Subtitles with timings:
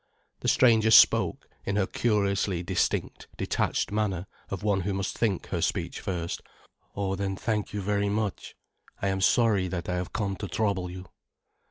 [0.39, 5.61] The stranger spoke, in her curiously distinct, detached manner of one who must think her
[5.61, 6.41] speech first.
[6.95, 8.55] "Oh, then thank you very much.
[8.99, 11.05] I am sorry that I have come to trouble you."